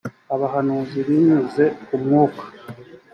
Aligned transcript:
abahanuzi 0.35 0.97
binyuze 1.07 1.63
ku 1.85 1.95
mwuka 2.03 2.43